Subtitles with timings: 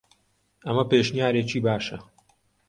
[0.65, 1.97] ئەمە پێشنیارێکی باشە.